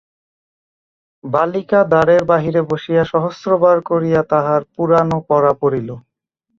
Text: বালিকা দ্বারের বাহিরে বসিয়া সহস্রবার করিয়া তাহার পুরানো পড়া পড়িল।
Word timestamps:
বালিকা 1.23 1.79
দ্বারের 1.91 2.21
বাহিরে 2.25 2.61
বসিয়া 2.69 3.03
সহস্রবার 3.13 3.77
করিয়া 3.89 4.21
তাহার 4.31 4.61
পুরানো 4.73 5.17
পড়া 5.29 5.53
পড়িল। 5.61 5.89